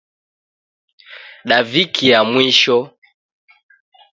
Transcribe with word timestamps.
Dav'ikia 1.49 2.19
mwisho 2.31 2.77